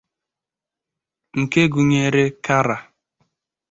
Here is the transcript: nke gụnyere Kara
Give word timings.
nke 1.39 1.61
gụnyere 1.73 2.23
Kara 2.45 2.77